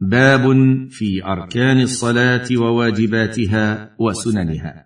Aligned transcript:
باب 0.00 0.42
في 0.90 1.24
أركان 1.24 1.80
الصلاة 1.80 2.48
وواجباتها 2.52 3.90
وسننها. 3.98 4.84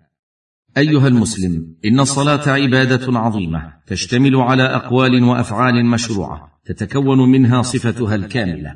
أيها 0.77 1.07
المسلم 1.07 1.75
إن 1.85 1.99
الصلاة 1.99 2.49
عبادة 2.49 3.19
عظيمة 3.19 3.73
تشتمل 3.87 4.35
على 4.35 4.63
أقوال 4.63 5.23
وأفعال 5.23 5.85
مشروعة 5.85 6.59
تتكون 6.65 7.31
منها 7.31 7.61
صفتها 7.61 8.15
الكاملة. 8.15 8.73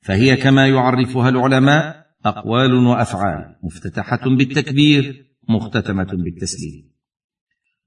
فهي 0.00 0.36
كما 0.36 0.68
يعرفها 0.68 1.28
العلماء 1.28 2.06
أقوال 2.24 2.74
وأفعال 2.74 3.56
مفتتحة 3.62 4.36
بالتكبير 4.38 5.26
مختتمة 5.48 6.08
بالتسليم. 6.12 6.92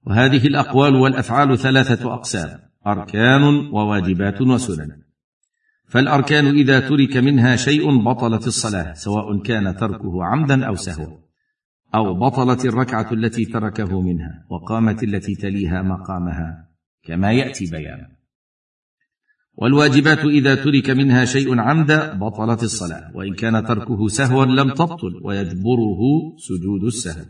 وهذه 0.04 0.48
الأقوال 0.48 0.96
والأفعال 0.96 1.58
ثلاثة 1.58 2.14
أقسام 2.14 2.60
أركان 2.88 3.44
وواجبات 3.44 4.42
وسنن. 4.42 5.05
فالأركان 5.88 6.48
إذا 6.48 6.80
ترك 6.80 7.18
منها 7.18 7.56
شيء 7.56 8.04
بطلت 8.04 8.48
الصلاة 8.48 8.94
سواء 8.94 9.42
كان 9.42 9.76
تركه 9.76 10.24
عمدا 10.24 10.66
أو 10.66 10.76
سهوا 10.76 11.18
أو 11.96 12.14
بطلت 12.14 12.66
الركعة 12.66 13.14
التي 13.14 13.46
تركه 13.46 14.02
منها 14.02 14.46
وقامت 14.50 15.04
التي 15.04 15.36
تليها 15.36 15.82
مقامها 15.82 16.70
كما 17.04 17.32
يأتي 17.32 17.66
بيانه 17.72 18.16
والواجبات 19.58 20.20
إذا 20.20 20.56
ترك 20.56 20.90
منها 20.90 21.26
شيء 21.26 21.60
عمدا 21.60 22.14
بطلت 22.14 22.64
الصلاة 22.64 23.12
وإن 23.16 23.34
كان 23.34 23.66
تركه 23.66 24.08
سهوا 24.08 24.46
لم 24.46 24.74
تبطل 24.74 25.22
ويجبره 25.24 26.02
سجود 26.38 26.84
السهو. 26.84 27.26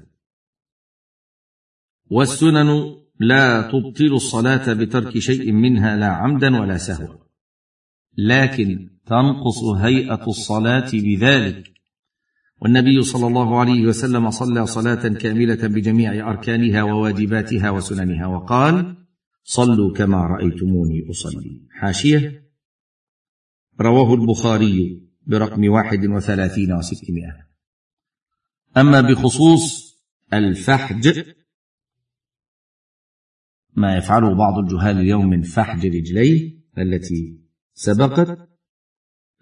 والسنن 2.09 2.95
لا 3.20 3.62
تبطل 3.62 4.13
الصلاة 4.13 4.73
بترك 4.73 5.17
شيء 5.17 5.51
منها 5.51 5.95
لا 5.95 6.07
عمدا 6.07 6.62
ولا 6.62 6.77
سهوا. 6.77 7.24
لكن 8.17 8.89
تنقص 9.05 9.63
هيئة 9.63 10.27
الصلاة 10.27 10.91
بذلك. 10.93 11.71
والنبي 12.61 13.01
صلى 13.01 13.27
الله 13.27 13.59
عليه 13.59 13.81
وسلم 13.85 14.29
صلى 14.29 14.65
صلاة 14.65 15.07
كاملة 15.07 15.67
بجميع 15.67 16.29
أركانها 16.29 16.84
وواجباتها 16.84 17.70
وسننها 17.70 18.27
وقال 18.27 18.95
صلوا 19.43 19.93
كما 19.93 20.17
رأيتموني 20.17 21.09
أصلي. 21.09 21.62
حاشية. 21.71 22.45
رواه 23.81 24.13
البخاري 24.13 25.01
برقم 25.27 25.70
واحد 25.70 26.05
وثلاثين 26.05 26.73
وستمائة. 26.73 27.45
أما 28.77 29.01
بخصوص 29.01 29.95
الفحج 30.34 31.23
ما 33.75 33.97
يفعله 33.97 34.35
بعض 34.35 34.57
الجهال 34.57 34.97
اليوم 34.97 35.29
من 35.29 35.41
فحج 35.41 35.85
رجليه 35.85 36.59
التي 36.77 37.45
سبقت 37.77 38.49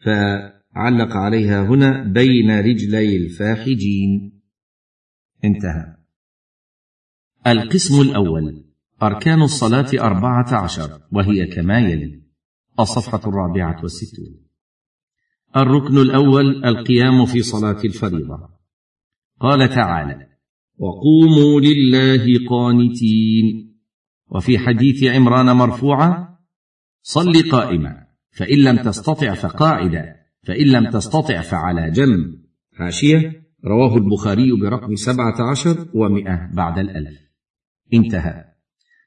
فعلق 0.05 1.17
عليها 1.17 1.61
هنا 1.61 2.03
بين 2.03 2.59
رجلي 2.59 3.17
الفاحجين. 3.17 4.41
انتهى. 5.43 5.97
القسم 7.47 8.01
الأول 8.01 8.65
أركان 9.03 9.41
الصلاة 9.41 9.87
أربعة 9.99 10.63
عشر 10.63 11.01
وهي 11.11 11.47
كما 11.47 11.79
يلي. 11.79 12.23
الصفحة 12.79 13.21
الرابعة 13.27 13.81
والستون. 13.81 14.45
الركن 15.57 15.97
الأول 15.97 16.65
القيام 16.65 17.25
في 17.25 17.41
صلاة 17.41 17.83
الفريضة. 17.85 18.49
قال 19.39 19.69
تعالى 19.69 20.27
وقوموا 20.77 21.61
لله 21.61 22.49
قانتين. 22.49 23.77
وفي 24.29 24.59
حديث 24.59 25.03
عمران 25.03 25.45
مرفوعة 25.45 26.39
صل 27.01 27.51
قائما. 27.51 28.02
فإن 28.33 28.57
لم 28.57 28.77
تستطع 28.77 29.33
فقاعدا 29.33 30.15
فإن 30.43 30.65
لم 30.67 30.89
تستطع 30.89 31.41
فعلى 31.41 31.91
جنب. 31.91 32.43
حاشيه 32.73 33.43
رواه 33.65 33.97
البخاري 33.97 34.51
برقم 34.61 34.95
سبعة 34.95 35.51
عشر 35.51 35.87
ومائه 35.93 36.49
بعد 36.53 36.79
الألف. 36.79 37.19
انتهى. 37.93 38.45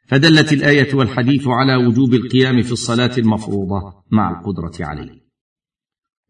فدلت 0.08 0.52
الآية 0.52 0.94
والحديث 0.94 1.46
على 1.46 1.76
وجوب 1.76 2.14
القيام 2.14 2.62
في 2.62 2.72
الصلاة 2.72 3.18
المفروضة 3.18 3.94
مع 4.10 4.30
القدرة 4.30 4.86
عليه. 4.86 5.26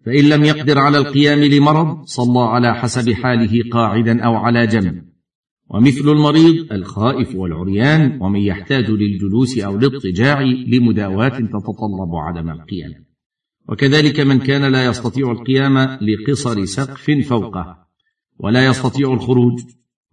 فإن 0.07 0.29
لم 0.29 0.45
يقدر 0.45 0.79
على 0.79 0.99
القيام 0.99 1.39
لمرض 1.39 2.05
صلى 2.05 2.41
على 2.41 2.75
حسب 2.75 3.13
حاله 3.13 3.71
قاعدا 3.73 4.25
أو 4.25 4.35
على 4.35 4.67
جنب. 4.67 5.16
ومثل 5.71 6.09
المريض 6.09 6.73
الخائف 6.73 7.35
والعريان 7.35 8.19
ومن 8.23 8.41
يحتاج 8.41 8.91
للجلوس 8.91 9.59
أو 9.59 9.77
الاضطجاع 9.77 10.41
لمداواة 10.43 11.29
تتطلب 11.29 12.15
عدم 12.15 12.51
القيام. 12.51 13.07
وكذلك 13.69 14.21
من 14.21 14.39
كان 14.39 14.73
لا 14.73 14.85
يستطيع 14.85 15.31
القيام 15.31 15.79
لقصر 15.79 16.65
سقف 16.65 17.11
فوقه 17.29 17.77
ولا 18.39 18.67
يستطيع 18.67 19.13
الخروج 19.13 19.61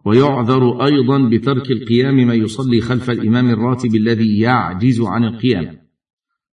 ويعذر 0.05 0.85
أيضا 0.85 1.29
بترك 1.29 1.71
القيام 1.71 2.15
من 2.15 2.43
يصلي 2.43 2.81
خلف 2.81 3.09
الإمام 3.09 3.49
الراتب 3.49 3.95
الذي 3.95 4.39
يعجز 4.39 5.01
عن 5.01 5.23
القيام. 5.23 5.77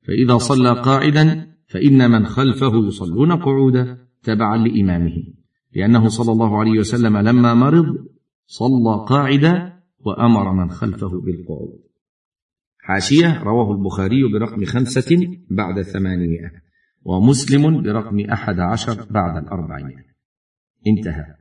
فإذا 0.07 0.39
صلى 0.39 0.73
قاعدا 0.73 1.51
فإن 1.67 2.11
من 2.11 2.27
خلفه 2.27 2.87
يصلون 2.87 3.33
قعودا 3.33 3.99
تبعا 4.23 4.57
لإمامه 4.57 5.13
لأنه 5.77 6.09
صلى 6.09 6.33
الله 6.33 6.59
عليه 6.59 6.79
وسلم 6.79 7.17
لما 7.17 7.55
مرض 7.55 7.97
صلى 8.51 9.07
قاعدا 9.09 9.73
وأمر 10.01 10.53
من 10.53 10.71
خلفه 10.71 11.09
بالقعود. 11.09 11.81
حاشية 12.79 13.43
رواه 13.43 13.73
البخاري 13.73 14.33
برقم 14.33 14.65
خمسة 14.65 15.39
بعد 15.51 15.83
ثمانمائة 15.83 16.51
ومسلم 17.03 17.83
برقم 17.83 18.21
أحد 18.21 18.61
عشر 18.61 19.07
بعد 19.11 19.45
الاربعين 19.45 20.05
انتهى. 20.87 21.35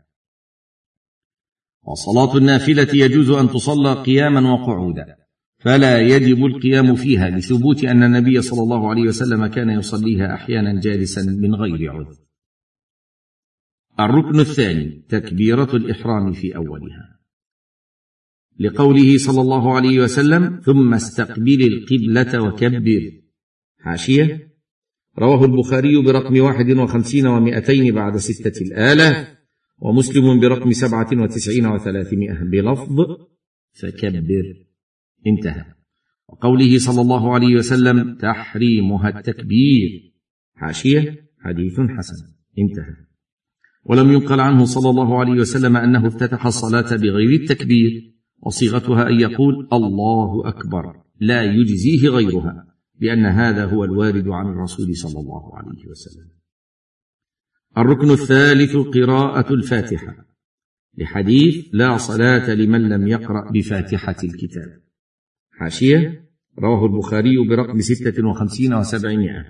وصلاة 1.84 2.38
النافلة 2.38 2.88
يجوز 2.94 3.30
أن 3.30 3.50
تصلى 3.50 3.94
قياما 3.94 4.54
وقعودا 4.54 5.16
فلا 5.60 6.02
يجب 6.02 6.46
القيام 6.46 6.96
فيها 6.96 7.30
لثبوت 7.30 7.84
أن 7.84 8.04
النبي 8.04 8.42
صلى 8.42 8.64
الله 8.64 8.90
عليه 8.90 9.04
وسلم 9.04 9.48
كان 9.48 9.70
يصليها 9.70 10.34
أحيانا 10.34 10.82
جالسا 10.82 11.22
من 11.22 11.56
غير 11.56 11.92
عذر. 11.92 12.29
الركن 14.00 14.40
الثاني 14.40 15.06
تكبيرة 15.10 15.76
الإحرام 15.76 16.32
في 16.32 16.56
أولها. 16.56 17.20
لقوله 18.60 19.18
صلى 19.18 19.42
الله 19.42 19.76
عليه 19.76 20.00
وسلم 20.00 20.60
ثم 20.60 20.94
استقبل 20.94 21.64
القبلة 21.64 22.44
وكبر. 22.44 23.12
حاشية. 23.80 24.50
رواه 25.20 25.46
البخاري 25.46 26.02
برقم 26.04 26.40
واحد 26.40 26.72
وخمسين 26.72 27.28
ومائتين 27.28 27.96
بعد 27.96 28.18
ستة 28.18 28.62
الآلاف 28.62 29.28
ومسلم 29.78 30.40
برقم 30.40 30.72
سبعة 30.72 31.10
وتسعين 31.14 31.66
وثلاثمائة 31.66 32.44
بلفظ 32.44 32.98
فكبر. 33.82 34.66
انتهى. 35.28 35.66
وقوله 36.30 36.78
صلى 36.78 37.02
الله 37.02 37.34
عليه 37.34 37.56
وسلم 37.56 38.16
تحريمها 38.16 39.20
التكبير. 39.20 40.14
حاشية. 40.56 41.30
حديث 41.40 41.80
حسن. 41.80 42.26
انتهى. 42.60 43.09
ولم 43.84 44.12
ينقل 44.12 44.40
عنه 44.40 44.66
صلى 44.66 44.90
الله 44.90 45.20
عليه 45.20 45.42
وسلم 45.42 45.78
أنه 45.78 46.08
افتتح 46.08 46.46
الصلاة 46.46 46.96
بغير 46.96 47.42
التكبير 47.42 48.14
وصيغتها 48.42 49.10
أن 49.10 49.20
يقول 49.20 49.68
الله 49.74 50.48
أكبر 50.48 51.04
لا 51.20 51.44
يجزيه 51.44 52.10
غيرها 52.10 52.66
لأن 53.00 53.26
هذا 53.26 53.66
هو 53.66 53.84
الوارد 53.84 54.28
عن 54.28 54.48
الرسول 54.48 54.96
صلى 54.96 55.20
الله 55.20 55.56
عليه 55.58 55.88
وسلم. 55.88 56.30
الركن 57.78 58.12
الثالث 58.12 58.76
قراءة 58.76 59.54
الفاتحة 59.54 60.26
لحديث 60.98 61.66
لا 61.74 61.98
صلاة 61.98 62.54
لمن 62.54 62.90
لم 62.90 63.08
يقرأ 63.08 63.52
بفاتحة 63.52 64.16
الكتاب. 64.24 64.82
حاشية 65.52 66.30
رواه 66.60 66.86
البخاري 66.86 67.48
برقم 67.50 67.80
ستة 67.80 68.28
وخمسين 68.28 68.74
وسبعمائة 68.74 69.46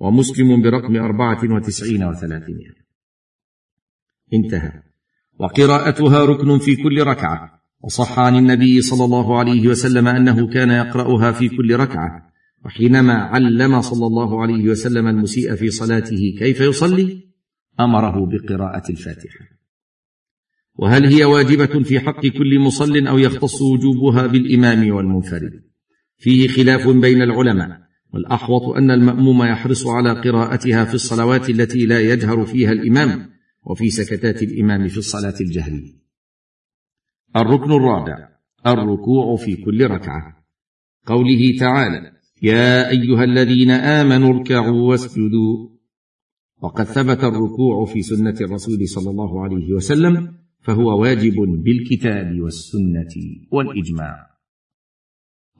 ومسلم 0.00 0.62
برقم 0.62 0.96
أربعة 0.96 1.54
وتسعين 1.54 2.04
وثلاثمائة. 2.04 2.81
انتهى. 4.34 4.72
وقراءتها 5.38 6.24
ركن 6.24 6.58
في 6.58 6.76
كل 6.76 7.02
ركعة. 7.02 7.62
وصح 7.84 8.18
عن 8.18 8.36
النبي 8.36 8.80
صلى 8.80 9.04
الله 9.04 9.38
عليه 9.38 9.68
وسلم 9.68 10.08
أنه 10.08 10.48
كان 10.48 10.70
يقرأها 10.70 11.32
في 11.32 11.48
كل 11.48 11.76
ركعة. 11.76 12.32
وحينما 12.64 13.14
علم 13.14 13.80
صلى 13.80 14.06
الله 14.06 14.42
عليه 14.42 14.68
وسلم 14.68 15.06
المسيء 15.06 15.54
في 15.54 15.70
صلاته 15.70 16.34
كيف 16.38 16.60
يصلي 16.60 17.22
أمره 17.80 18.26
بقراءة 18.26 18.90
الفاتحة. 18.90 19.44
وهل 20.78 21.06
هي 21.06 21.24
واجبة 21.24 21.82
في 21.82 22.00
حق 22.00 22.26
كل 22.26 22.58
مصل 22.58 23.06
أو 23.06 23.18
يختص 23.18 23.62
وجوبها 23.62 24.26
بالإمام 24.26 24.94
والمنفرد؟ 24.94 25.52
فيه 26.18 26.48
خلاف 26.48 26.88
بين 26.88 27.22
العلماء. 27.22 27.82
والأحوط 28.14 28.76
أن 28.76 28.90
المأموم 28.90 29.42
يحرص 29.42 29.86
على 29.86 30.20
قراءتها 30.20 30.84
في 30.84 30.94
الصلوات 30.94 31.50
التي 31.50 31.86
لا 31.86 32.00
يجهر 32.00 32.46
فيها 32.46 32.72
الإمام. 32.72 33.31
وفي 33.62 33.90
سكتات 33.90 34.42
الإمام 34.42 34.88
في 34.88 34.98
الصلاة 34.98 35.34
الجهريه 35.40 35.92
الركن 37.36 37.72
الرابع 37.72 38.32
الركوع 38.66 39.36
في 39.36 39.56
كل 39.56 39.86
ركعة. 39.86 40.44
قوله 41.06 41.58
تعالى 41.60 42.12
يا 42.42 42.90
أيها 42.90 43.24
الذين 43.24 43.70
آمنوا 43.70 44.34
اركعوا 44.34 44.88
واسجدوا. 44.90 45.68
وقد 46.62 46.84
ثبت 46.84 47.24
الركوع 47.24 47.84
في 47.84 48.02
سنة 48.02 48.34
الرسول 48.40 48.88
صلى 48.88 49.10
الله 49.10 49.44
عليه 49.44 49.72
وسلم 49.72 50.34
فهو 50.60 51.00
واجب 51.00 51.34
بالكتاب 51.64 52.40
والسنة 52.40 53.14
والإجماع. 53.52 54.38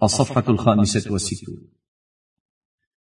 الصفحة 0.02 0.44
الخامسة 0.48 1.12
والستون. 1.12 1.68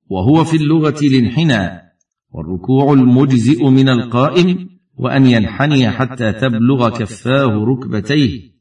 وهو 0.06 0.44
في 0.44 0.56
اللغة 0.56 1.00
الانحناء 1.02 1.92
والركوع 2.30 2.92
المجزئ 2.92 3.64
من 3.64 3.88
القائم 3.88 4.71
وأن 4.94 5.26
ينحني 5.26 5.90
حتى 5.90 6.32
تبلغ 6.32 6.98
كفاه 6.98 7.64
ركبتيه 7.64 8.52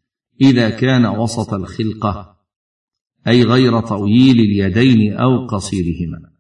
إذا 0.41 0.69
كان 0.69 1.05
وسط 1.05 1.53
الخلقة 1.53 2.37
أي 3.27 3.43
غير 3.43 3.79
طويل 3.79 4.39
اليدين 4.39 5.13
أو 5.13 5.47
قصيرهما. 5.47 6.31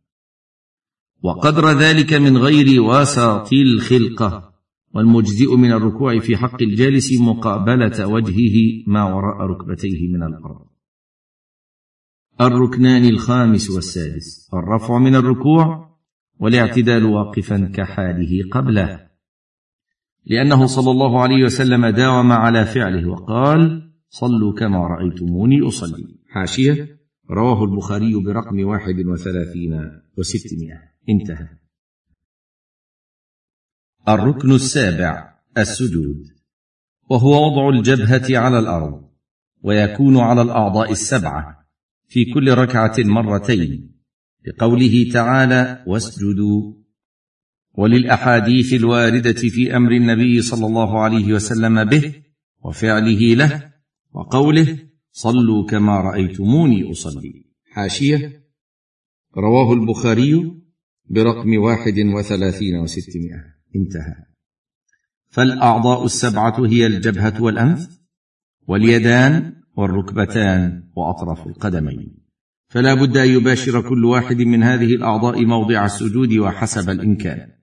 وقدر 1.23 1.71
ذلك 1.71 2.13
من 2.13 2.37
غير 2.37 2.81
وسط 2.81 3.53
الخلقة 3.53 4.53
والمجزئ 4.93 5.55
من 5.55 5.71
الركوع 5.71 6.19
في 6.19 6.37
حق 6.37 6.61
الجالس 6.61 7.21
مقابلة 7.21 8.07
وجهه 8.07 8.83
ما 8.87 9.03
وراء 9.03 9.47
ركبتيه 9.47 10.07
من 10.07 10.23
الأرض. 10.23 10.65
الركنان 12.41 13.05
الخامس 13.05 13.69
والسادس 13.69 14.49
الرفع 14.53 14.97
من 14.97 15.15
الركوع 15.15 15.97
والاعتدال 16.39 17.05
واقفا 17.05 17.71
كحاله 17.75 18.49
قبله. 18.51 19.10
لأنه 20.25 20.65
صلى 20.65 20.91
الله 20.91 21.21
عليه 21.21 21.43
وسلم 21.43 21.85
داوم 21.85 22.31
على 22.31 22.65
فعله 22.65 23.09
وقال 23.09 23.91
صلوا 24.09 24.53
كما 24.53 24.87
رأيتموني 24.87 25.67
أصلي. 25.67 26.19
حاشية 26.27 26.99
رواه 27.29 27.63
البخاري 27.63 28.23
برقم 28.23 28.65
واحد 28.65 29.05
وثلاثين 29.05 30.01
وستمائة. 30.17 30.81
انتهى. 31.09 31.47
الركن 34.09 34.51
السابع 34.51 35.35
السجود. 35.57 36.23
وهو 37.09 37.47
وضع 37.47 37.69
الجبهة 37.77 38.37
على 38.37 38.59
الأرض 38.59 39.09
ويكون 39.63 40.17
على 40.17 40.41
الأعضاء 40.41 40.91
السبعة 40.91 41.67
في 42.07 42.25
كل 42.33 42.53
ركعة 42.53 42.95
مرتين. 42.99 43.91
لقوله 44.47 45.11
تعالى 45.13 45.83
واسجدوا. 45.87 46.80
وللأحاديث 47.73 48.73
الواردة 48.73 49.31
في 49.33 49.75
أمر 49.75 49.91
النبي 49.91 50.41
صلى 50.41 50.65
الله 50.65 50.99
عليه 50.99 51.33
وسلم 51.33 51.83
به 51.83 52.13
وفعله 52.65 53.33
له 53.33 53.71
وقوله 54.11 54.77
صلوا 55.11 55.65
كما 55.65 56.01
رأيتموني 56.01 56.91
أصلي. 56.91 57.45
حاشية. 57.71 58.41
رواه 59.37 59.73
البخاري 59.73 60.61
برقم 61.09 61.57
واحد 61.57 61.99
وثلاثين 61.99 62.75
وستمائة. 62.79 63.43
انتهى. 63.75 64.15
فالأعضاء 65.29 66.05
السبعة 66.05 66.65
هي 66.65 66.85
الجبهة 66.85 67.43
والأنف 67.43 67.99
واليدان 68.67 69.53
والركبتان 69.77 70.83
وأطراف 70.95 71.47
القدمين. 71.47 72.17
فلا 72.69 72.93
بد 72.93 73.17
أن 73.17 73.29
يباشر 73.29 73.89
كل 73.89 74.05
واحد 74.05 74.41
من 74.41 74.63
هذه 74.63 74.95
الأعضاء 74.95 75.45
موضع 75.45 75.85
السجود 75.85 76.33
وحسب 76.33 76.89
الإمكان. 76.89 77.60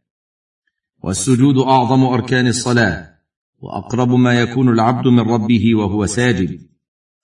والسجود 1.02 1.58
أعظم 1.58 2.04
أركان 2.04 2.46
الصلاة 2.46 3.18
وأقرب 3.58 4.08
ما 4.08 4.40
يكون 4.40 4.68
العبد 4.68 5.06
من 5.06 5.20
ربه 5.20 5.74
وهو 5.74 6.06
ساجد. 6.06 6.68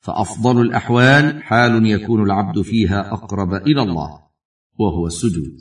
فأفضل 0.00 0.60
الأحوال 0.60 1.42
حال 1.42 1.86
يكون 1.86 2.22
العبد 2.22 2.62
فيها 2.62 3.12
أقرب 3.12 3.54
إلى 3.54 3.82
الله 3.82 4.22
وهو 4.78 5.06
السجود. 5.06 5.56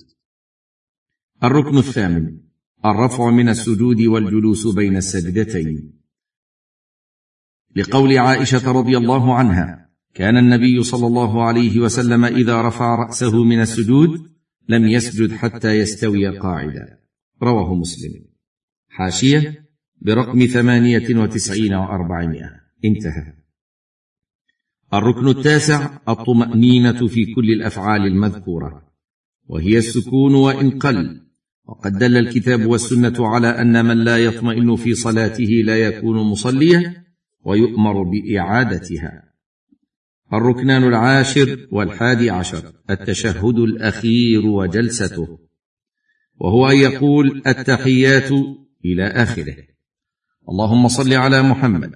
الركن 1.44 1.78
الثامن 1.78 2.40
الرفع 2.86 3.30
من 3.30 3.50
السجود 3.50 4.02
والجلوس 4.02 4.68
بين 4.68 4.98
السجدتين. 4.98 5.94
لقول 7.76 8.18
عائشة 8.18 8.72
رضي 8.72 8.98
الله 8.98 9.36
عنها 9.36 9.90
كان 10.14 10.38
النبي 10.38 10.84
صلى 10.84 11.08
الله 11.08 11.44
عليه 11.44 11.80
وسلم 11.80 12.26
إذا 12.26 12.62
رفع 12.62 12.96
رأسه 12.96 13.44
من 13.44 13.62
السجود 13.62 14.32
لم 14.70 14.88
يسجد 14.88 15.32
حتى 15.32 15.72
يستوي 15.72 16.38
قاعدا. 16.38 17.03
رواه 17.44 17.74
مسلم. 17.74 18.26
حاشية 18.88 19.66
برقم 20.02 20.46
ثمانية 20.46 21.18
وتسعين 21.22 21.74
وأربعمائة. 21.74 22.50
انتهى. 22.86 23.34
الركن 24.94 25.28
التاسع 25.28 25.98
الطمأنينة 26.10 27.08
في 27.08 27.26
كل 27.26 27.52
الأفعال 27.52 28.02
المذكورة 28.02 28.92
وهي 29.48 29.78
السكون 29.78 30.36
وإن 30.36 30.70
قل. 30.70 31.22
وقد 31.66 31.98
دل 31.98 32.18
الكتاب 32.18 32.66
والسنة 32.66 33.28
على 33.28 33.48
أن 33.48 33.86
من 33.86 34.04
لا 34.04 34.18
يطمئن 34.18 34.76
في 34.76 34.94
صلاته 34.94 35.62
لا 35.66 35.78
يكون 35.78 36.18
مصليا 36.18 37.04
ويؤمر 37.46 38.04
بإعادتها. 38.04 39.24
الركنان 40.34 40.84
العاشر 40.84 41.68
والحادي 41.72 42.30
عشر 42.30 42.74
التشهد 42.90 43.60
الأخير 43.60 44.46
وجلسته. 44.46 45.40
وهو 46.40 46.68
أن 46.68 46.78
يقول 46.78 47.42
التحيات 47.48 48.32
إلى 48.86 49.08
آخره. 49.08 49.56
اللهم 50.50 50.88
صل 50.88 51.14
على 51.14 51.42
محمد. 51.42 51.92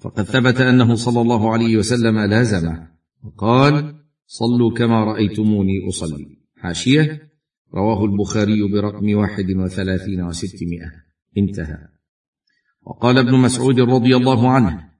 فقد 0.00 0.22
ثبت 0.22 0.60
أنه 0.60 0.94
صلى 0.94 1.20
الله 1.20 1.52
عليه 1.52 1.76
وسلم 1.76 2.18
لازمه. 2.18 2.90
وقال 3.24 3.94
صلوا 4.26 4.74
كما 4.74 5.04
رأيتموني 5.04 5.88
أصلي. 5.88 6.38
حاشية 6.56 7.30
رواه 7.74 8.04
البخاري 8.04 8.72
برقم 8.72 9.14
واحد 9.14 9.50
وثلاثين 9.50 10.22
وستمائة. 10.22 10.90
انتهى. 11.38 11.78
وقال 12.86 13.18
ابن 13.18 13.34
مسعود 13.34 13.80
رضي 13.80 14.16
الله 14.16 14.50
عنه 14.50 14.90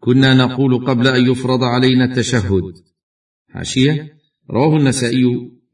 كنا 0.00 0.34
نقول 0.34 0.86
قبل 0.86 1.06
أن 1.06 1.30
يفرض 1.30 1.62
علينا 1.62 2.04
التشهد. 2.04 2.62
حاشية 3.48 4.18
رواه 4.50 4.76
النسائي 4.76 5.24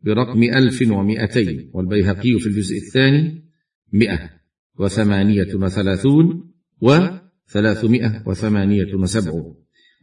برقم 0.03 0.43
ألف 0.43 0.83
ومائتين 0.91 1.71
والبيهقي 1.75 2.39
في 2.39 2.47
الجزء 2.47 2.77
الثاني 2.77 3.51
مئة 3.93 4.31
وثمانية 4.79 5.55
وثلاثون 5.55 6.53
وثلاثمائة 6.81 8.23
وثمانية 8.27 8.95
وسبعون. 8.95 9.57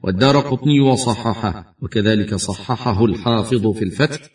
والدار 0.04 0.38
قطني 0.38 0.80
وصححه 0.80 1.76
وكذلك 1.82 2.36
صححه 2.36 3.06
الحافظ 3.06 3.68
في 3.68 3.84
الفتح 3.84 4.30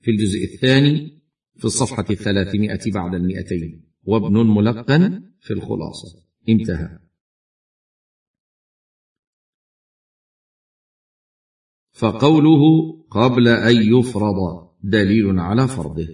في 0.00 0.10
الجزء 0.10 0.44
الثاني 0.44 1.22
في 1.56 1.64
الصفحة 1.64 2.04
الثلاثمائة 2.10 2.92
بعد 2.94 3.14
المئتين. 3.14 3.84
وابن 4.02 4.40
الملقن 4.40 5.22
في 5.40 5.52
الخلاصة. 5.52 6.22
انتهى. 6.48 6.98
فقوله 11.92 12.62
قبل 13.10 13.48
أن 13.48 13.98
يفرض 13.98 14.66
دليل 14.88 15.38
على 15.38 15.68
فرضه. 15.68 16.08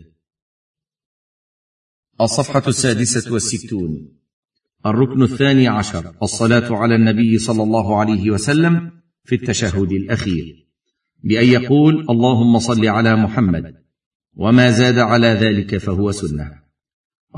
الصفحة 2.21 2.63
السادسة 2.69 3.33
والستون. 3.33 4.09
الركن 4.87 5.23
الثاني 5.23 5.69
عشر. 5.69 6.15
الصلاة 6.23 6.77
على 6.77 6.95
النبي 6.95 7.39
صلى 7.39 7.63
الله 7.63 8.01
عليه 8.01 8.31
وسلم 8.31 8.91
في 9.25 9.35
التشهد 9.35 9.93
الأخير. 9.93 10.69
بأن 11.25 11.49
يقول 11.49 12.07
اللهم 12.11 12.59
صل 12.59 12.87
على 12.87 13.17
محمد. 13.17 13.75
وما 14.37 14.71
زاد 14.71 14.99
على 14.99 15.27
ذلك 15.27 15.77
فهو 15.77 16.13
سنة. 16.13 16.63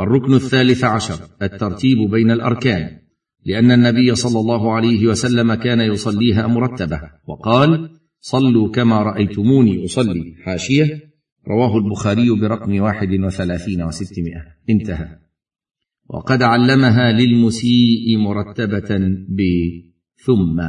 الركن 0.00 0.34
الثالث 0.34 0.84
عشر. 0.84 1.28
الترتيب 1.42 2.10
بين 2.10 2.30
الأركان. 2.30 2.98
لأن 3.44 3.70
النبي 3.70 4.14
صلى 4.14 4.40
الله 4.40 4.74
عليه 4.74 5.06
وسلم 5.06 5.54
كان 5.54 5.80
يصليها 5.80 6.46
مرتبة. 6.46 7.00
وقال 7.26 8.00
صلوا 8.20 8.70
كما 8.70 9.02
رأيتموني 9.02 9.84
أصلي. 9.84 10.34
حاشية. 10.44 11.13
رواه 11.48 11.76
البخاري 11.76 12.30
برقم 12.40 12.80
واحد 12.80 13.08
وثلاثين 13.08 13.82
وستمائة. 13.82 14.42
انتهى. 14.70 15.18
وقد 16.08 16.42
علمها 16.42 17.12
للمسيء 17.12 18.18
مرتبة 18.18 18.98
ب 19.28 19.40
ثم. 20.16 20.60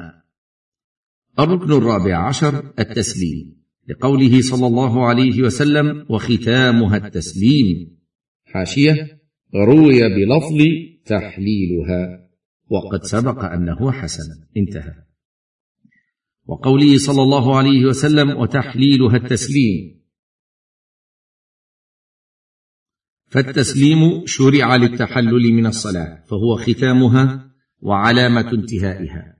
الركن 1.40 1.72
الرابع 1.72 2.28
عشر 2.28 2.74
التسليم. 2.80 3.56
لقوله 3.90 4.42
صلى 4.42 4.68
الله 4.68 5.06
عليه 5.06 5.42
وسلم 5.42 6.06
وختامها 6.10 6.98
التسليم. 6.98 7.98
حاشية 8.46 9.20
روي 9.56 10.00
بلفظ 10.00 10.62
تحليلها. 11.06 12.30
وقد 12.70 13.04
سبق 13.04 13.44
أنه 13.44 13.92
حسن. 13.92 14.24
انتهى. 14.58 14.94
وقوله 16.46 16.98
صلى 16.98 17.22
الله 17.24 17.58
عليه 17.58 17.86
وسلم 17.86 18.30
وتحليلها 18.30 19.16
التسليم. 19.16 20.05
فالتسليم 23.28 24.26
شرع 24.26 24.76
للتحلل 24.76 25.54
من 25.54 25.66
الصلاة 25.66 26.24
فهو 26.30 26.56
ختامها 26.56 27.52
وعلامة 27.82 28.52
انتهائها. 28.54 29.38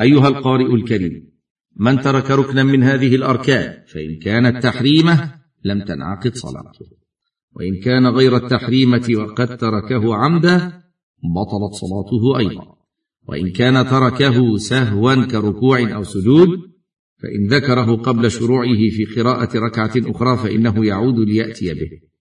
أيها 0.00 0.28
القارئ 0.28 0.74
الكريم 0.74 1.32
من 1.76 2.00
ترك 2.00 2.30
ركنا 2.30 2.62
من 2.62 2.82
هذه 2.82 3.14
الأركان 3.14 3.84
فإن 3.86 4.18
كانت 4.22 4.62
تحريمه 4.62 5.34
لم 5.64 5.84
تنعقد 5.84 6.34
صلاته. 6.34 6.86
وإن 7.56 7.80
كان 7.80 8.06
غير 8.06 8.36
التحريمة 8.36 9.08
وقد 9.16 9.56
تركه 9.56 10.14
عمدا 10.14 10.58
بطلت 11.34 11.74
صلاته 11.74 12.38
أيضا. 12.38 12.76
وإن 13.28 13.50
كان 13.52 13.86
تركه 13.86 14.56
سهوا 14.56 15.26
كركوع 15.26 15.94
أو 15.94 16.02
سجود 16.02 16.48
فإن 17.22 17.46
ذكره 17.46 17.96
قبل 17.96 18.30
شروعه 18.30 18.78
في 18.90 19.04
قراءة 19.16 19.58
ركعة 19.58 19.92
أخرى 19.96 20.36
فإنه 20.36 20.86
يعود 20.86 21.18
ليأتي 21.18 21.74
به. 21.74 22.11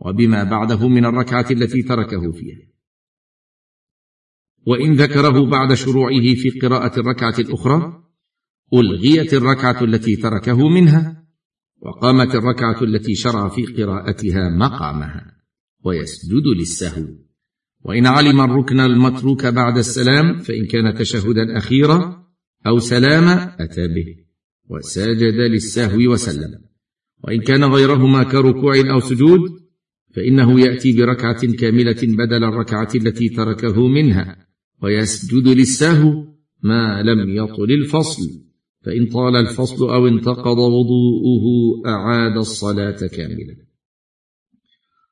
وبما 0.00 0.44
بعده 0.44 0.88
من 0.88 1.04
الركعة 1.04 1.46
التي 1.50 1.82
تركه 1.82 2.32
فيها. 2.32 2.58
وإن 4.66 4.92
ذكره 4.94 5.50
بعد 5.50 5.74
شروعه 5.74 6.34
في 6.34 6.50
قراءة 6.62 7.00
الركعة 7.00 7.34
الأخرى 7.38 8.04
ألغيت 8.74 9.34
الركعة 9.34 9.84
التي 9.84 10.16
تركه 10.16 10.68
منها 10.68 11.24
وقامت 11.80 12.34
الركعة 12.34 12.82
التي 12.82 13.14
شرع 13.14 13.48
في 13.48 13.66
قراءتها 13.66 14.48
مقامها 14.48 15.26
ويسجد 15.84 16.46
للسهو. 16.58 17.04
وإن 17.84 18.06
علم 18.06 18.40
الركن 18.40 18.80
المتروك 18.80 19.46
بعد 19.46 19.78
السلام 19.78 20.38
فإن 20.38 20.66
كان 20.66 20.94
تشهدا 20.94 21.58
أخيرا 21.58 22.26
أو 22.66 22.78
سلاما 22.78 23.64
أتى 23.64 23.88
به 23.88 24.16
وسجد 24.68 25.34
للسهو 25.34 26.12
وسلم. 26.12 26.64
وإن 27.24 27.40
كان 27.40 27.64
غيرهما 27.64 28.22
كركوع 28.22 28.74
أو 28.94 29.00
سجود 29.00 29.67
فإنه 30.18 30.60
يأتي 30.60 30.92
بركعة 30.96 31.52
كاملة 31.52 32.00
بدل 32.02 32.44
الركعة 32.44 32.88
التي 32.94 33.28
تركه 33.28 33.88
منها 33.88 34.46
ويسجد 34.82 35.48
للسهو 35.48 36.24
ما 36.62 37.02
لم 37.02 37.36
يطل 37.36 37.72
الفصل 37.72 38.22
فإن 38.84 39.06
طال 39.06 39.36
الفصل 39.36 39.90
أو 39.90 40.06
انتقض 40.06 40.58
وضوءه 40.58 41.46
أعاد 41.86 42.36
الصلاة 42.36 43.06
كاملة 43.16 43.68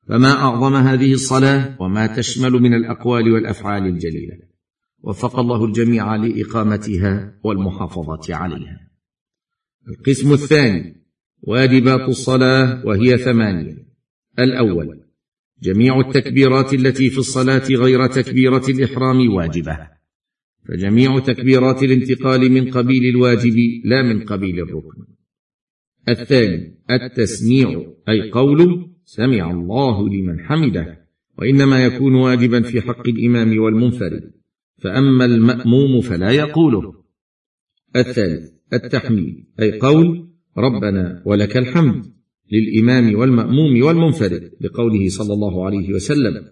فما 0.07 0.31
أعظم 0.31 0.75
هذه 0.75 1.13
الصلاة؟ 1.13 1.77
وما 1.81 2.07
تشمل 2.07 2.51
من 2.51 2.73
الأقوال 2.73 3.31
والأفعال 3.31 3.85
الجليلة. 3.85 4.37
وفق 5.03 5.39
الله 5.39 5.65
الجميع 5.65 6.15
لإقامتها 6.15 7.39
والمحافظة 7.43 8.35
عليها. 8.35 8.91
القسم 9.89 10.33
الثاني 10.33 11.05
واجبات 11.41 12.09
الصلاة 12.09 12.85
وهي 12.85 13.17
ثمانية. 13.17 13.86
الأول 14.39 15.03
جميع 15.63 15.99
التكبيرات 15.99 16.73
التي 16.73 17.09
في 17.09 17.17
الصلاة 17.17 17.67
غير 17.67 18.07
تكبيرة 18.07 18.63
الإحرام 18.69 19.33
واجبة. 19.33 19.89
فجميع 20.67 21.19
تكبيرات 21.19 21.83
الانتقال 21.83 22.51
من 22.51 22.71
قبيل 22.71 23.15
الواجب 23.15 23.55
لا 23.85 24.03
من 24.03 24.25
قبيل 24.25 24.59
الركن. 24.59 25.05
الثاني 26.09 26.77
التسميع 26.91 27.85
أي 28.09 28.31
قول 28.31 28.89
سمع 29.05 29.51
الله 29.51 30.09
لمن 30.09 30.39
حمده 30.39 31.07
وإنما 31.37 31.85
يكون 31.85 32.15
واجبا 32.15 32.61
في 32.61 32.81
حق 32.81 33.07
الإمام 33.07 33.59
والمنفرد. 33.59 34.31
فأما 34.77 35.25
المأموم 35.25 36.01
فلا 36.01 36.31
يقوله. 36.31 37.03
الثالث 37.95 38.51
التحميد 38.73 39.45
أي 39.59 39.79
قول 39.79 40.29
ربنا 40.57 41.23
ولك 41.25 41.57
الحمد. 41.57 42.16
للإمام 42.51 43.19
والمأموم 43.19 43.83
والمنفرد 43.83 44.51
بقوله 44.61 45.09
صلى 45.09 45.33
الله 45.33 45.65
عليه 45.65 45.93
وسلم 45.93 46.47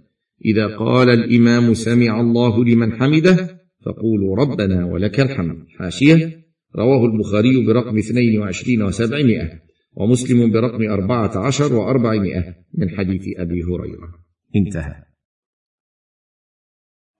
إذا 0.45 0.77
قال 0.77 1.09
الإمام 1.09 1.73
سمع 1.73 2.21
الله 2.21 2.65
لمن 2.65 2.93
حمده 2.93 3.65
فقولوا 3.85 4.35
ربنا 4.35 4.85
ولك 4.85 5.19
الحمد. 5.19 5.65
حاشية. 5.79 6.45
رواه 6.75 7.05
البخاري 7.05 7.65
برقم 7.65 7.97
22 7.97 8.91
و700 8.91 9.59
ومسلم 9.93 10.51
برقم 10.51 10.81
14 10.81 11.69
و400 11.69 12.53
من 12.73 12.89
حديث 12.89 13.23
أبي 13.37 13.63
هريرة. 13.63 14.13
انتهى. 14.55 15.03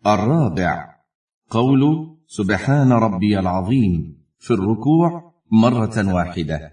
الرابع. 0.08 0.96
قول 1.50 1.82
سبحان 2.28 2.92
ربي 2.92 3.40
العظيم 3.40 4.18
في 4.40 4.52
الركوع 4.52 5.34
مرة 5.52 6.14
واحدة. 6.14 6.72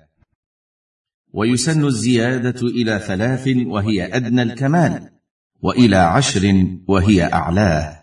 ويسن 1.32 1.84
الزيادة 1.84 2.66
إلى 2.66 2.98
ثلاث 2.98 3.48
وهي 3.66 4.16
أدنى 4.16 4.42
الكمال 4.42 5.10
وإلى 5.62 5.96
عشر 5.96 6.66
وهي 6.88 7.32
أعلاه. 7.32 8.02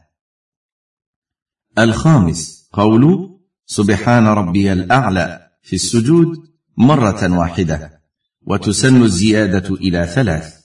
الخامس 1.79 2.69
قول 2.73 3.35
سبحان 3.65 4.25
ربي 4.25 4.73
الأعلى 4.73 5.51
في 5.61 5.75
السجود 5.75 6.37
مرة 6.77 7.37
واحدة 7.39 8.01
وتسن 8.41 9.01
الزيادة 9.01 9.75
إلى 9.75 10.05
ثلاث. 10.05 10.59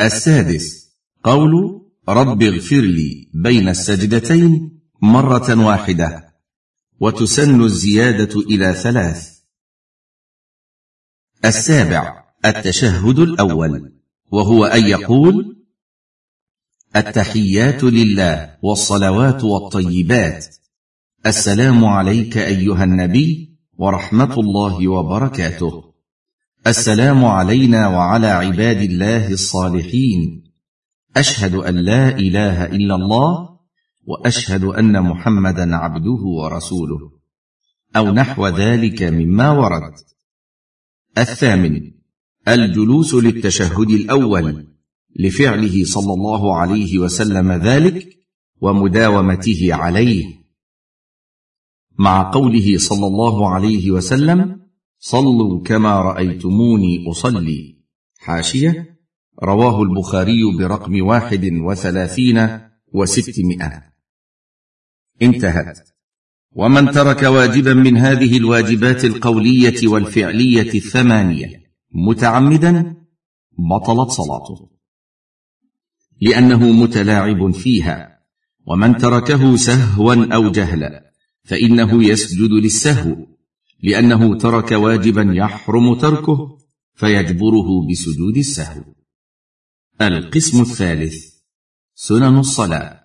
السادس 0.00 0.88
قول 1.24 1.82
رب 2.08 2.42
اغفر 2.42 2.80
لي 2.80 3.30
بين 3.34 3.68
السجدتين 3.68 4.80
مرة 5.02 5.66
واحدة 5.66 6.34
وتسن 7.00 7.62
الزيادة 7.62 8.40
إلى 8.40 8.74
ثلاث. 8.74 9.37
السابع 11.44 12.24
التشهد 12.44 13.18
الأول 13.18 13.92
وهو 14.32 14.64
أن 14.64 14.86
يقول 14.86 15.56
التحيات 16.96 17.84
لله 17.84 18.56
والصلوات 18.62 19.44
والطيبات. 19.44 20.46
السلام 21.26 21.84
عليك 21.84 22.38
أيها 22.38 22.84
النبي 22.84 23.58
ورحمة 23.78 24.34
الله 24.34 24.88
وبركاته. 24.88 25.84
السلام 26.66 27.24
علينا 27.24 27.88
وعلى 27.88 28.26
عباد 28.26 28.82
الله 28.82 29.32
الصالحين. 29.32 30.44
أشهد 31.16 31.54
أن 31.54 31.76
لا 31.76 32.08
إله 32.08 32.64
إلا 32.64 32.94
الله 32.94 33.48
وأشهد 34.06 34.64
أن 34.64 35.02
محمدا 35.02 35.76
عبده 35.76 36.22
ورسوله. 36.42 37.10
أو 37.96 38.10
نحو 38.10 38.46
ذلك 38.46 39.02
مما 39.02 39.50
ورد. 39.50 39.94
الثامن 41.18 41.92
الجلوس 42.48 43.14
للتشهد 43.14 43.90
الأول 43.90 44.66
لفعله 45.16 45.84
صلى 45.84 46.12
الله 46.12 46.56
عليه 46.56 46.98
وسلم 46.98 47.52
ذلك 47.52 48.18
ومداومته 48.60 49.74
عليه. 49.74 50.38
مع 51.98 52.30
قوله 52.30 52.78
صلى 52.78 53.06
الله 53.06 53.48
عليه 53.48 53.90
وسلم 53.90 54.60
صلوا 54.98 55.62
كما 55.62 56.00
رأيتموني 56.02 57.10
أصلي 57.10 57.78
حاشية 58.18 58.98
رواه 59.42 59.82
البخاري 59.82 60.56
برقم 60.58 61.02
واحد 61.02 61.44
وثلاثين 61.52 62.60
وستمائة. 62.92 63.82
انتهت. 65.22 65.97
ومن 66.52 66.90
ترك 66.90 67.22
واجبا 67.22 67.74
من 67.74 67.96
هذه 67.96 68.36
الواجبات 68.36 69.04
القولية 69.04 69.88
والفعلية 69.88 70.74
الثمانية 70.74 71.62
متعمدا 71.92 72.96
بطلت 73.58 74.10
صلاته. 74.10 74.70
لأنه 76.20 76.72
متلاعب 76.72 77.50
فيها. 77.50 78.18
ومن 78.66 78.96
تركه 78.96 79.56
سهوا 79.56 80.34
أو 80.34 80.50
جهلا 80.50 81.12
فإنه 81.44 82.04
يسجد 82.04 82.50
للسهو. 82.50 83.16
لأنه 83.82 84.38
ترك 84.38 84.72
واجبا 84.72 85.32
يحرم 85.34 85.94
تركه 85.94 86.58
فيجبره 86.94 87.88
بسجود 87.90 88.36
السهو. 88.36 88.84
القسم 90.00 90.60
الثالث 90.60 91.24
سنن 91.94 92.38
الصلاة. 92.38 92.97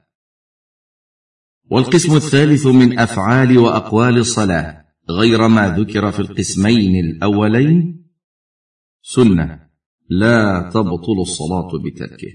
والقسم 1.69 2.15
الثالث 2.15 2.67
من 2.67 2.99
أفعال 2.99 3.57
وأقوال 3.57 4.17
الصلاة 4.17 4.85
غير 5.09 5.47
ما 5.47 5.77
ذكر 5.77 6.11
في 6.11 6.19
القسمين 6.19 7.05
الأولين. 7.05 8.05
سنة 9.01 9.59
لا 10.09 10.69
تبطل 10.73 11.21
الصلاة 11.21 11.69
بتركه. 11.85 12.33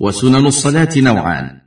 وسنن 0.00 0.46
الصلاة 0.46 0.88
نوعان. 0.96 1.60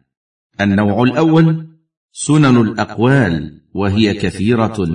النوع 0.61 1.03
الأول 1.03 1.77
سنن 2.11 2.57
الأقوال 2.57 3.61
وهي 3.75 4.13
كثيرة. 4.13 4.87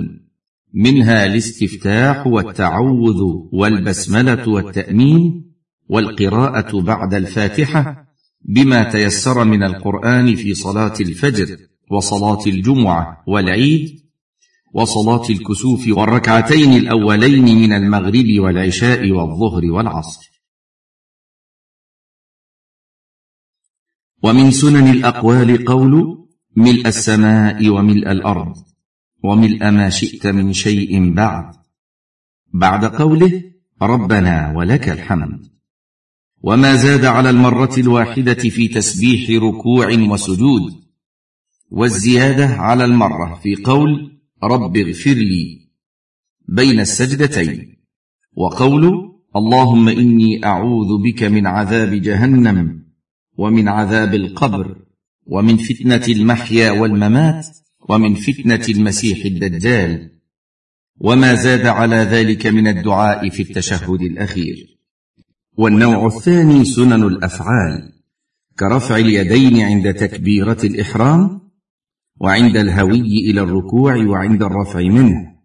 منها 0.73 1.25
الاستفتاح 1.25 2.27
والتعوذ 2.27 3.21
والبسملة 3.51 4.49
والتأمين 4.49 5.53
والقراءة 5.89 6.81
بعد 6.81 7.13
الفاتحة. 7.13 8.06
بما 8.47 8.91
تيسر 8.91 9.43
من 9.43 9.63
القرآن 9.63 10.35
في 10.35 10.53
صلاة 10.53 10.93
الفجر 10.99 11.57
وصلاة 11.91 12.45
الجمعة 12.47 13.23
والعيد 13.27 14.07
وصلاة 14.73 15.29
الكسوف 15.29 15.87
والركعتين 15.87 16.73
الأولين 16.73 17.45
من 17.45 17.73
المغرب 17.73 18.39
والعشاء 18.39 19.11
والظهر 19.11 19.71
والعصر. 19.71 20.31
ومن 24.23 24.51
سنن 24.51 24.87
الأقوال 24.87 25.65
قول 25.65 26.25
ملء 26.55 26.87
السماء 26.87 27.69
وملء 27.69 28.11
الأرض 28.11 28.55
وملء 29.23 29.71
ما 29.71 29.89
شئت 29.89 30.27
من 30.27 30.53
شيء 30.53 31.13
بعد. 31.13 31.55
بعد 32.53 32.85
قوله 32.85 33.43
ربنا 33.81 34.53
ولك 34.57 34.89
الحمد. 34.89 35.56
وما 36.47 36.75
زاد 36.75 37.05
على 37.05 37.29
المرة 37.29 37.75
الواحدة 37.77 38.33
في 38.33 38.67
تسبيح 38.67 39.43
ركوع 39.43 39.87
وسجود. 39.93 40.73
والزيادة 41.71 42.45
على 42.45 42.85
المرة 42.85 43.39
في 43.43 43.55
قول 43.55 44.19
رب 44.43 44.77
اغفر 44.77 45.13
لي 45.13 45.69
بين 46.47 46.79
السجدتين. 46.79 47.77
وقول 48.33 48.83
اللهم 49.35 49.89
إني 49.89 50.45
أعوذ 50.45 51.03
بك 51.03 51.23
من 51.23 51.47
عذاب 51.47 51.93
جهنم 51.93 52.83
ومن 53.37 53.67
عذاب 53.67 54.13
القبر 54.13 54.77
ومن 55.25 55.57
فتنة 55.57 56.05
المحيا 56.09 56.71
والممات 56.71 57.47
ومن 57.89 58.13
فتنة 58.15 58.65
المسيح 58.69 59.25
الدجال. 59.25 60.11
وما 60.99 61.35
زاد 61.35 61.65
على 61.65 61.95
ذلك 61.95 62.47
من 62.47 62.67
الدعاء 62.67 63.29
في 63.29 63.41
التشهد 63.43 64.01
الأخير. 64.01 64.76
والنوع 65.57 66.07
الثاني 66.07 66.65
سنن 66.65 67.03
الأفعال 67.03 67.93
كرفع 68.59 68.97
اليدين 68.97 69.61
عند 69.61 69.93
تكبيرة 69.93 70.57
الإحرام 70.63 71.41
وعند 72.21 72.57
الهوي 72.57 73.01
إلى 73.01 73.41
الركوع 73.41 73.95
وعند 73.95 74.43
الرفع 74.43 74.79
منه 74.79 75.35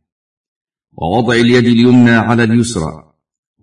ووضع 0.93 1.35
اليد 1.35 1.65
اليمنى 1.65 2.11
على 2.11 2.45
اليسرى 2.45 3.13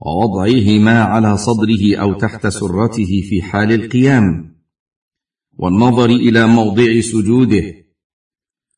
ووضعهما 0.02 1.04
على 1.04 1.38
صدره 1.38 1.96
أو 1.96 2.14
تحت 2.14 2.48
سرته 2.48 3.22
في 3.30 3.42
حال 3.42 3.72
القيام 3.72 4.56
والنظر 5.58 6.06
إلى 6.06 6.48
موضع 6.48 7.00
سجوده 7.00 7.74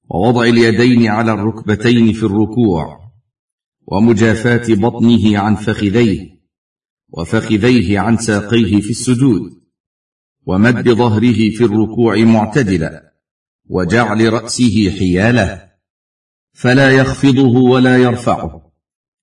ووضع 0.10 0.44
اليدين 0.44 1.08
على 1.08 1.32
الركبتين 1.32 2.14
في 2.14 2.24
الركوع 2.24 3.12
ومجافاة 3.88 4.76
بطنه 4.76 5.40
عن 5.40 5.56
فخذيه. 5.56 6.41
وفخذيه 7.12 8.00
عن 8.00 8.18
ساقيه 8.18 8.82
في 8.82 8.90
السجود 8.90 9.62
ومد 10.46 10.90
ظهره 10.90 11.50
في 11.50 11.64
الركوع 11.64 12.18
معتدلا 12.18 13.14
وجعل 13.66 14.34
رأسه 14.34 14.92
حياله 15.00 15.72
فلا 16.54 16.92
يخفضه 16.92 17.60
ولا 17.60 17.98
يرفعه 17.98 18.72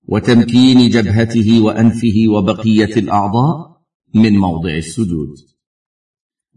وتمكين 0.08 0.90
جبهته 0.90 1.60
وأنفه 1.60 2.24
وبقية 2.28 2.96
الأعضاء 2.96 3.82
من 4.14 4.32
موضع 4.32 4.70
السجود. 4.70 5.34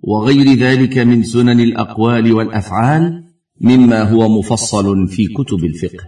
وغير 0.04 0.54
ذلك 0.58 0.98
من 0.98 1.24
سنن 1.24 1.60
الأقوال 1.60 2.34
والأفعال 2.34 3.34
مما 3.62 4.04
هو 4.04 4.40
مفصل 4.40 5.08
في 5.08 5.28
كتب 5.28 5.66
الفقه. 5.66 6.08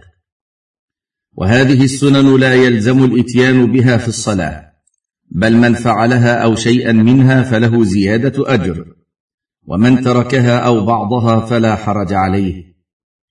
وهذه 1.32 1.84
السنن 1.84 2.40
لا 2.40 2.54
يلزم 2.54 3.04
الإتيان 3.04 3.72
بها 3.72 3.96
في 3.96 4.08
الصلاة. 4.08 4.73
بل 5.34 5.56
من 5.56 5.74
فعلها 5.74 6.34
أو 6.44 6.56
شيئا 6.56 6.92
منها 6.92 7.42
فله 7.42 7.84
زيادة 7.84 8.54
أجر 8.54 8.94
ومن 9.66 10.00
تركها 10.00 10.58
أو 10.58 10.86
بعضها 10.86 11.40
فلا 11.40 11.76
حرج 11.76 12.12
عليه 12.12 12.74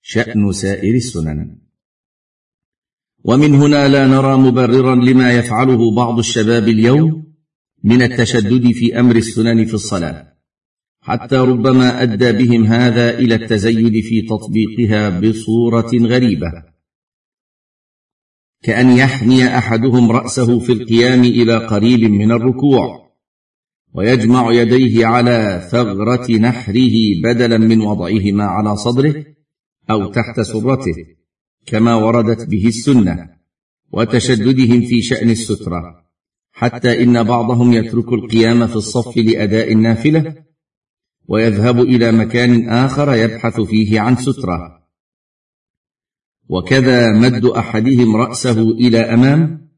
شأن 0.01 0.51
سائر 0.51 0.95
السنن. 0.95 1.57
ومن 3.23 3.55
هنا 3.55 3.87
لا 3.87 4.07
نرى 4.07 4.37
مبررا 4.37 4.95
لما 4.95 5.33
يفعله 5.33 5.95
بعض 5.95 6.17
الشباب 6.19 6.67
اليوم 6.67 7.33
من 7.83 8.01
التشدد 8.01 8.71
في 8.71 8.99
أمر 8.99 9.15
السنن 9.15 9.65
في 9.65 9.73
الصلاة 9.73 10.33
حتى 11.01 11.35
ربما 11.35 12.01
أدى 12.03 12.31
بهم 12.31 12.65
هذا 12.65 13.19
إلى 13.19 13.35
التزيد 13.35 14.03
في 14.03 14.21
تطبيقها 14.21 15.19
بصورة 15.19 15.91
غريبة. 15.93 16.72
كأن 18.63 18.97
يحني 18.97 19.57
أحدهم 19.57 20.11
رأسه 20.11 20.59
في 20.59 20.71
القيام 20.71 21.23
إلى 21.23 21.57
قريب 21.57 21.99
من 21.99 22.31
الركوع 22.31 23.03
ويجمع 23.93 24.51
يديه 24.53 25.05
على 25.05 25.67
ثغرة 25.71 26.31
نحره 26.31 26.95
بدلا 27.23 27.57
من 27.57 27.81
وضعهما 27.81 28.43
على 28.43 28.75
صدره 28.75 29.25
أو 29.89 30.11
تحت 30.11 30.39
سرته 30.41 30.95
كما 31.65 31.95
وردت 31.95 32.49
به 32.49 32.67
السنة 32.67 33.29
وتشددهم 33.91 34.81
في 34.81 35.01
شأن 35.01 35.29
السترة 35.29 36.03
حتى 36.51 37.03
إن 37.03 37.23
بعضهم 37.23 37.73
يترك 37.73 38.13
القيام 38.13 38.67
في 38.67 38.75
الصف 38.75 39.17
لأداء 39.17 39.71
النافلة 39.71 40.35
ويذهب 41.27 41.79
إلى 41.79 42.11
مكان 42.11 42.69
آخر 42.69 43.13
يبحث 43.13 43.61
فيه 43.61 43.99
عن 43.99 44.15
سترة. 44.15 44.82
وكذا 46.53 47.11
مد 47.11 47.45
أحدهم 47.45 48.15
رأسه 48.15 48.71
إلى 48.71 48.99
أمام 48.99 49.69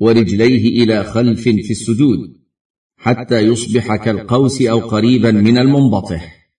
ورجليه 0.00 0.82
إلى 0.82 1.04
خلف 1.04 1.40
في 1.40 1.70
السجود 1.70 2.18
حتى 2.96 3.40
يصبح 3.40 3.96
كالقوس 3.96 4.62
أو 4.62 4.78
قريبا 4.78 5.30
من 5.30 5.58
المنبطح. 5.58 6.50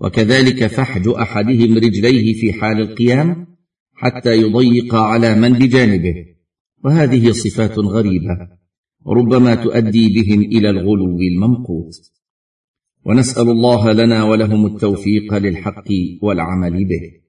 وكذلك 0.00 0.66
فحج 0.66 1.08
أحدهم 1.08 1.78
رجليه 1.78 2.32
في 2.40 2.52
حال 2.52 2.80
القيام 2.80 3.46
حتى 3.94 4.32
يضيق 4.32 4.94
على 4.94 5.34
من 5.34 5.52
بجانبه 5.52 6.14
وهذه 6.84 7.30
صفات 7.30 7.78
غريبة 7.78 8.36
ربما 9.06 9.54
تؤدي 9.54 10.08
بهم 10.08 10.40
إلى 10.40 10.70
الغلو 10.70 11.18
الممقوت. 11.18 11.94
ونسأل 13.06 13.48
الله 13.48 13.92
لنا 13.92 14.24
ولهم 14.24 14.66
التوفيق 14.66 15.34
للحق 15.34 15.88
والعمل 16.22 16.84
به. 16.84 17.27